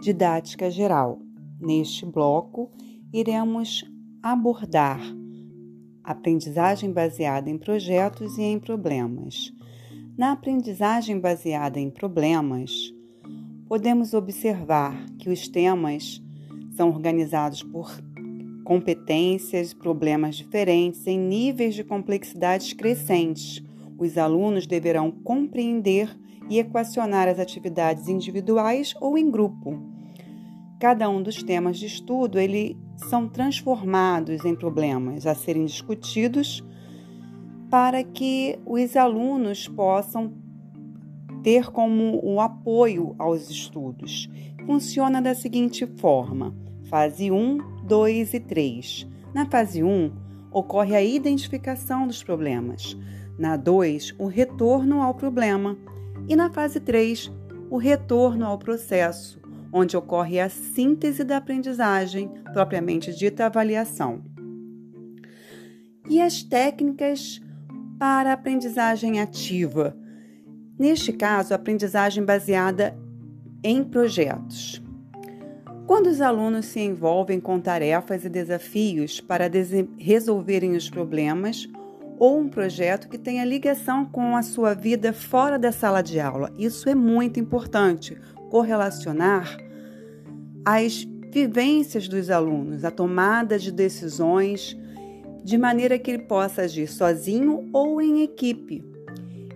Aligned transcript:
didática 0.00 0.70
geral. 0.70 1.18
Neste 1.60 2.06
bloco, 2.06 2.70
iremos 3.12 3.84
abordar 4.22 5.00
aprendizagem 6.02 6.92
baseada 6.92 7.48
em 7.48 7.56
projetos 7.56 8.36
e 8.36 8.42
em 8.42 8.58
problemas. 8.58 9.52
Na 10.16 10.32
aprendizagem 10.32 11.18
baseada 11.18 11.78
em 11.78 11.88
problemas, 11.88 12.92
podemos 13.68 14.12
observar 14.12 15.06
que 15.18 15.30
os 15.30 15.46
temas 15.48 16.20
são 16.72 16.88
organizados 16.88 17.62
por 17.62 17.90
competências, 18.64 19.72
problemas 19.72 20.36
diferentes 20.36 21.06
em 21.06 21.18
níveis 21.18 21.74
de 21.74 21.84
complexidades 21.84 22.72
crescentes. 22.72 23.62
Os 23.98 24.18
alunos 24.18 24.66
deverão 24.66 25.10
compreender 25.10 26.08
e 26.48 26.58
equacionar 26.58 27.28
as 27.28 27.38
atividades 27.38 28.08
individuais 28.08 28.94
ou 29.00 29.16
em 29.16 29.30
grupo. 29.30 29.89
Cada 30.80 31.10
um 31.10 31.22
dos 31.22 31.42
temas 31.42 31.78
de 31.78 31.84
estudo 31.84 32.38
eles 32.38 32.74
são 32.96 33.28
transformados 33.28 34.46
em 34.46 34.54
problemas 34.54 35.26
a 35.26 35.34
serem 35.34 35.66
discutidos 35.66 36.64
para 37.68 38.02
que 38.02 38.58
os 38.64 38.96
alunos 38.96 39.68
possam 39.68 40.32
ter 41.42 41.70
como 41.70 42.18
o 42.24 42.40
apoio 42.40 43.14
aos 43.18 43.50
estudos. 43.50 44.26
Funciona 44.64 45.20
da 45.20 45.34
seguinte 45.34 45.86
forma: 45.98 46.56
fase 46.84 47.30
1, 47.30 47.58
2 47.84 48.32
e 48.32 48.40
3. 48.40 49.06
Na 49.34 49.44
fase 49.44 49.82
1, 49.82 50.10
ocorre 50.50 50.96
a 50.96 51.02
identificação 51.02 52.06
dos 52.06 52.22
problemas. 52.22 52.96
Na 53.38 53.54
2, 53.54 54.14
o 54.18 54.26
retorno 54.26 55.02
ao 55.02 55.12
problema. 55.12 55.76
E 56.26 56.34
na 56.34 56.50
fase 56.50 56.80
3, 56.80 57.30
o 57.68 57.76
retorno 57.76 58.46
ao 58.46 58.58
processo, 58.58 59.39
onde 59.72 59.96
ocorre 59.96 60.40
a 60.40 60.48
síntese 60.48 61.24
da 61.24 61.36
aprendizagem, 61.36 62.30
propriamente 62.52 63.14
dita 63.14 63.46
avaliação. 63.46 64.22
E 66.08 66.20
as 66.20 66.42
técnicas 66.42 67.40
para 67.98 68.32
aprendizagem 68.32 69.20
ativa. 69.20 69.96
Neste 70.78 71.12
caso, 71.12 71.52
aprendizagem 71.52 72.24
baseada 72.24 72.96
em 73.62 73.84
projetos. 73.84 74.82
Quando 75.86 76.06
os 76.06 76.20
alunos 76.20 76.66
se 76.66 76.80
envolvem 76.80 77.38
com 77.38 77.60
tarefas 77.60 78.24
e 78.24 78.28
desafios 78.28 79.20
para 79.20 79.50
resolverem 79.98 80.76
os 80.76 80.88
problemas, 80.88 81.68
ou 82.20 82.38
um 82.38 82.48
projeto 82.50 83.08
que 83.08 83.16
tenha 83.16 83.46
ligação 83.46 84.04
com 84.04 84.36
a 84.36 84.42
sua 84.42 84.74
vida 84.74 85.10
fora 85.10 85.58
da 85.58 85.72
sala 85.72 86.02
de 86.02 86.20
aula. 86.20 86.52
Isso 86.58 86.86
é 86.86 86.94
muito 86.94 87.40
importante, 87.40 88.20
correlacionar 88.50 89.56
as 90.64 91.06
vivências 91.32 92.08
dos 92.08 92.28
alunos, 92.28 92.84
a 92.84 92.90
tomada 92.90 93.58
de 93.58 93.70
decisões, 93.70 94.76
de 95.42 95.56
maneira 95.56 95.98
que 95.98 96.10
ele 96.10 96.24
possa 96.24 96.62
agir 96.62 96.88
sozinho 96.88 97.70
ou 97.72 98.02
em 98.02 98.22
equipe. 98.22 98.84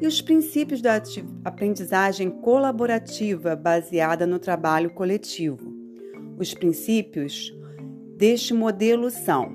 E 0.00 0.06
os 0.06 0.20
princípios 0.22 0.80
da 0.80 1.00
aprendizagem 1.44 2.30
colaborativa 2.30 3.54
baseada 3.54 4.26
no 4.26 4.38
trabalho 4.38 4.90
coletivo. 4.90 5.74
Os 6.38 6.54
princípios 6.54 7.54
deste 8.16 8.54
modelo 8.54 9.10
são 9.10 9.52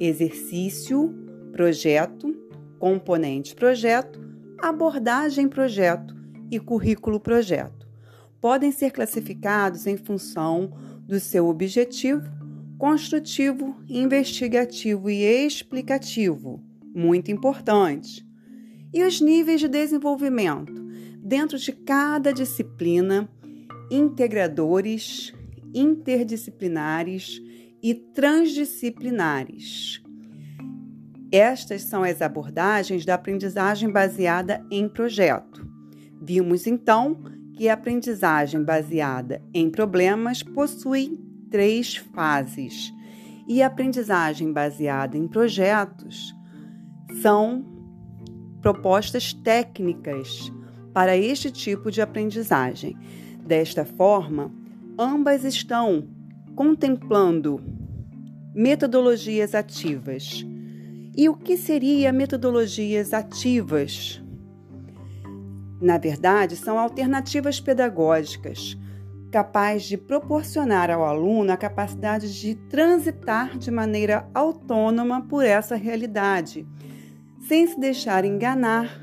exercício, 0.00 1.14
projeto, 1.52 2.34
componente 2.78 3.54
projeto, 3.54 4.20
abordagem 4.58 5.48
projeto 5.48 6.14
e 6.50 6.58
currículo 6.58 7.20
projeto. 7.20 7.81
Podem 8.42 8.72
ser 8.72 8.90
classificados 8.90 9.86
em 9.86 9.96
função 9.96 10.72
do 11.06 11.18
seu 11.18 11.46
objetivo 11.46 12.28
construtivo, 12.76 13.76
investigativo 13.88 15.08
e 15.08 15.22
explicativo, 15.22 16.60
muito 16.92 17.30
importante. 17.30 18.26
E 18.92 19.04
os 19.04 19.20
níveis 19.20 19.60
de 19.60 19.68
desenvolvimento 19.68 20.74
dentro 21.22 21.56
de 21.56 21.70
cada 21.70 22.32
disciplina, 22.32 23.28
integradores, 23.88 25.32
interdisciplinares 25.72 27.40
e 27.80 27.94
transdisciplinares. 27.94 30.02
Estas 31.30 31.82
são 31.82 32.02
as 32.02 32.20
abordagens 32.20 33.04
da 33.04 33.14
aprendizagem 33.14 33.92
baseada 33.92 34.66
em 34.72 34.88
projeto. 34.88 35.64
Vimos 36.20 36.66
então 36.66 37.40
a 37.68 37.74
aprendizagem 37.74 38.62
baseada 38.62 39.42
em 39.52 39.70
problemas 39.70 40.42
possui 40.42 41.18
três 41.50 41.96
fases 41.96 42.92
e 43.46 43.62
aprendizagem 43.62 44.52
baseada 44.52 45.16
em 45.16 45.26
projetos 45.28 46.34
são 47.20 47.64
propostas 48.60 49.32
técnicas 49.32 50.52
para 50.94 51.16
este 51.16 51.50
tipo 51.50 51.90
de 51.90 52.00
aprendizagem. 52.00 52.96
Desta 53.44 53.84
forma, 53.84 54.52
ambas 54.98 55.44
estão 55.44 56.08
contemplando 56.54 57.60
metodologias 58.54 59.54
ativas 59.54 60.46
e 61.16 61.28
o 61.28 61.34
que 61.34 61.56
seria 61.56 62.12
metodologias 62.12 63.12
ativas? 63.12 64.21
Na 65.82 65.98
verdade, 65.98 66.54
são 66.54 66.78
alternativas 66.78 67.60
pedagógicas 67.60 68.78
capazes 69.32 69.88
de 69.88 69.96
proporcionar 69.96 70.90
ao 70.90 71.04
aluno 71.04 71.50
a 71.50 71.56
capacidade 71.56 72.38
de 72.38 72.54
transitar 72.54 73.58
de 73.58 73.70
maneira 73.70 74.28
autônoma 74.32 75.22
por 75.22 75.44
essa 75.44 75.74
realidade, 75.74 76.64
sem 77.48 77.66
se 77.66 77.80
deixar 77.80 78.24
enganar 78.24 79.02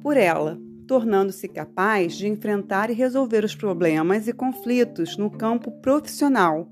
por 0.00 0.16
ela, 0.16 0.58
tornando-se 0.86 1.46
capaz 1.46 2.16
de 2.16 2.26
enfrentar 2.26 2.88
e 2.88 2.94
resolver 2.94 3.44
os 3.44 3.54
problemas 3.54 4.28
e 4.28 4.32
conflitos 4.32 5.18
no 5.18 5.28
campo 5.28 5.70
profissional 5.82 6.70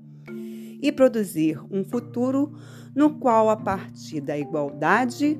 e 0.81 0.91
produzir 0.91 1.59
um 1.69 1.83
futuro 1.83 2.53
no 2.95 3.19
qual, 3.19 3.49
a 3.49 3.57
partir 3.57 4.21
da 4.21 4.35
igualdade 4.35 5.39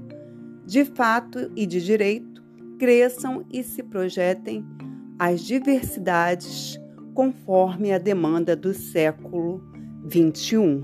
de 0.65 0.83
fato 0.83 1.49
e 1.55 1.65
de 1.65 1.81
direito, 1.81 2.36
cresçam 2.77 3.45
e 3.51 3.63
se 3.63 3.83
projetem 3.83 4.65
as 5.19 5.41
diversidades 5.41 6.79
conforme 7.13 7.91
a 7.91 7.97
demanda 7.97 8.55
do 8.55 8.73
século 8.73 9.61
XXI. 10.07 10.83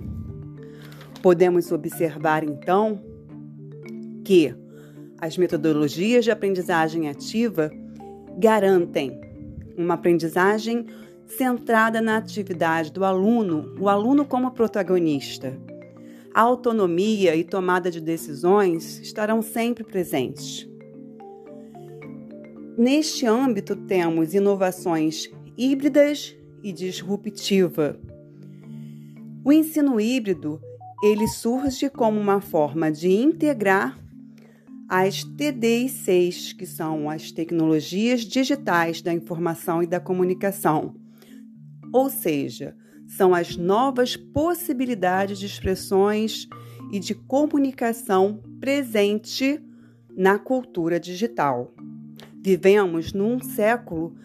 Podemos 1.21 1.71
observar, 1.71 2.43
então, 2.43 3.01
que 4.25 4.55
as 5.19 5.37
metodologias 5.37 6.25
de 6.25 6.31
aprendizagem 6.31 7.07
ativa 7.07 7.71
garantem 8.37 9.21
uma 9.77 9.93
aprendizagem 9.93 10.85
centrada 11.25 12.01
na 12.01 12.17
atividade 12.17 12.91
do 12.91 13.05
aluno, 13.05 13.75
o 13.79 13.87
aluno 13.87 14.25
como 14.25 14.51
protagonista 14.51 15.57
a 16.33 16.41
autonomia 16.41 17.35
e 17.35 17.43
tomada 17.43 17.91
de 17.91 18.01
decisões 18.01 18.99
estarão 18.99 19.41
sempre 19.41 19.83
presentes. 19.83 20.67
Neste 22.77 23.27
âmbito, 23.27 23.75
temos 23.75 24.33
inovações 24.33 25.29
híbridas 25.55 26.35
e 26.63 26.71
disruptiva. 26.71 27.99
O 29.45 29.51
ensino 29.51 30.01
híbrido 30.01 30.59
ele 31.03 31.27
surge 31.27 31.89
como 31.89 32.19
uma 32.19 32.41
forma 32.41 32.91
de 32.91 33.11
integrar 33.11 33.99
as 34.89 35.23
TDI6, 35.23 36.55
que 36.55 36.65
são 36.65 37.09
as 37.09 37.31
tecnologias 37.31 38.21
digitais 38.21 39.01
da 39.01 39.13
informação 39.13 39.83
e 39.83 39.87
da 39.87 39.99
comunicação. 39.99 40.95
Ou 41.93 42.09
seja, 42.09 42.75
são 43.07 43.35
as 43.35 43.55
novas 43.55 44.15
possibilidades 44.15 45.37
de 45.37 45.45
expressões 45.45 46.47
e 46.91 46.99
de 46.99 47.13
comunicação 47.13 48.41
presente 48.59 49.61
na 50.15 50.39
cultura 50.39 50.99
digital. 50.99 51.73
Vivemos 52.43 53.13
num 53.13 53.39
século 53.41 54.15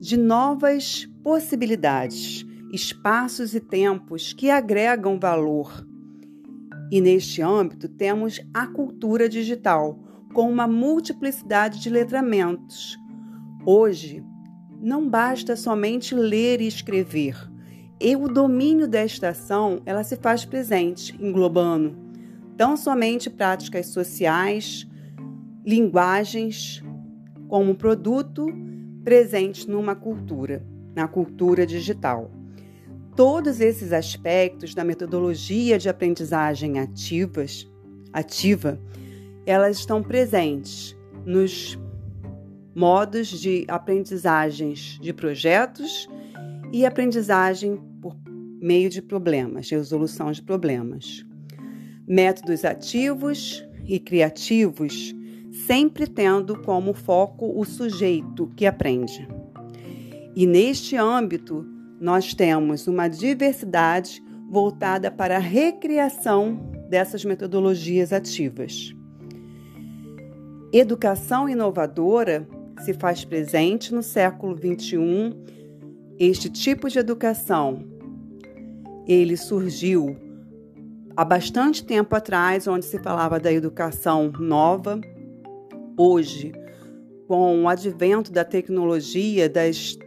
de 0.00 0.16
novas 0.16 1.08
possibilidades, 1.22 2.44
espaços 2.72 3.54
e 3.54 3.60
tempos 3.60 4.32
que 4.32 4.50
agregam 4.50 5.18
valor. 5.18 5.86
E 6.90 7.00
neste 7.00 7.40
âmbito 7.40 7.88
temos 7.88 8.40
a 8.52 8.66
cultura 8.66 9.28
digital, 9.28 9.98
com 10.34 10.50
uma 10.50 10.66
multiplicidade 10.66 11.80
de 11.80 11.88
letramentos. 11.88 12.98
Hoje, 13.64 14.24
não 14.80 15.08
basta 15.08 15.56
somente 15.56 16.14
ler 16.14 16.60
e 16.60 16.66
escrever 16.66 17.48
e 18.00 18.14
o 18.14 18.28
domínio 18.28 18.86
desta 18.86 19.30
ação, 19.30 19.82
ela 19.84 20.04
se 20.04 20.16
faz 20.16 20.44
presente, 20.44 21.16
englobando 21.20 21.96
tão 22.56 22.76
somente 22.76 23.30
práticas 23.30 23.86
sociais, 23.86 24.86
linguagens, 25.64 26.82
como 27.48 27.74
produto 27.74 28.46
presente 29.02 29.68
numa 29.68 29.94
cultura, 29.94 30.64
na 30.94 31.08
cultura 31.08 31.66
digital. 31.66 32.30
Todos 33.16 33.60
esses 33.60 33.92
aspectos 33.92 34.74
da 34.74 34.84
metodologia 34.84 35.78
de 35.78 35.88
aprendizagem 35.88 36.78
ativas, 36.78 37.68
ativa, 38.12 38.78
elas 39.44 39.78
estão 39.78 40.02
presentes 40.02 40.96
nos 41.24 41.78
modos 42.74 43.28
de 43.28 43.64
aprendizagens 43.66 44.98
de 45.00 45.12
projetos 45.12 46.08
e 46.72 46.86
aprendizagem 46.86 47.76
por 48.00 48.14
meio 48.60 48.88
de 48.88 49.02
problemas, 49.02 49.68
resolução 49.70 50.30
de 50.30 50.42
problemas. 50.42 51.24
Métodos 52.06 52.64
ativos 52.64 53.66
e 53.84 53.98
criativos, 53.98 55.14
sempre 55.68 56.06
tendo 56.06 56.58
como 56.62 56.94
foco 56.94 57.52
o 57.54 57.62
sujeito 57.62 58.50
que 58.56 58.64
aprende. 58.64 59.28
E 60.34 60.46
neste 60.46 60.96
âmbito, 60.96 61.62
nós 62.00 62.32
temos 62.32 62.86
uma 62.86 63.06
diversidade 63.06 64.22
voltada 64.48 65.10
para 65.10 65.36
a 65.36 65.38
recriação 65.38 66.58
dessas 66.88 67.22
metodologias 67.22 68.14
ativas. 68.14 68.94
Educação 70.72 71.46
inovadora 71.46 72.48
se 72.80 72.94
faz 72.94 73.22
presente 73.22 73.94
no 73.94 74.02
século 74.02 74.56
XXI. 74.56 75.36
Este 76.18 76.48
tipo 76.48 76.88
de 76.88 76.98
educação 76.98 77.84
ele 79.06 79.36
surgiu 79.36 80.16
há 81.14 81.26
bastante 81.26 81.84
tempo 81.84 82.16
atrás, 82.16 82.66
onde 82.66 82.86
se 82.86 82.98
falava 82.98 83.38
da 83.38 83.52
educação 83.52 84.32
nova. 84.38 84.98
Hoje, 86.00 86.52
com 87.26 87.64
o 87.64 87.68
advento 87.68 88.30
da 88.30 88.44
tecnologia, 88.44 89.48
das 89.48 89.98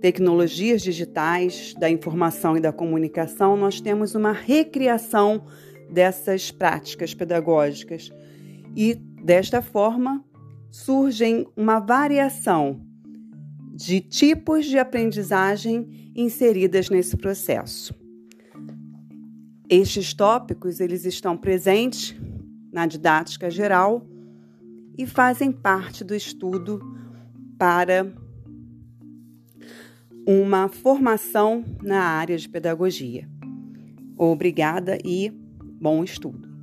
tecnologias 0.00 0.82
digitais, 0.82 1.72
da 1.78 1.88
informação 1.88 2.56
e 2.56 2.60
da 2.60 2.72
comunicação, 2.72 3.56
nós 3.56 3.80
temos 3.80 4.16
uma 4.16 4.32
recriação 4.32 5.44
dessas 5.88 6.50
práticas 6.50 7.14
pedagógicas. 7.14 8.10
E 8.74 8.96
desta 8.96 9.62
forma, 9.62 10.24
surgem 10.68 11.46
uma 11.56 11.78
variação 11.78 12.84
de 13.72 14.00
tipos 14.00 14.66
de 14.66 14.80
aprendizagem 14.80 16.10
inseridas 16.16 16.90
nesse 16.90 17.16
processo. 17.16 17.94
Estes 19.70 20.12
tópicos 20.12 20.80
eles 20.80 21.04
estão 21.04 21.36
presentes 21.36 22.16
na 22.72 22.84
didática 22.84 23.48
geral 23.48 24.04
e 24.96 25.06
fazem 25.06 25.50
parte 25.50 26.04
do 26.04 26.14
estudo 26.14 26.80
para 27.58 28.12
uma 30.26 30.68
formação 30.68 31.64
na 31.82 32.00
área 32.00 32.36
de 32.36 32.48
pedagogia. 32.48 33.28
Obrigada 34.16 34.98
e 35.04 35.30
bom 35.30 36.02
estudo. 36.02 36.53